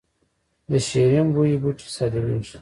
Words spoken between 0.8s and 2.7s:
شیرین بویې بوټی صادریږي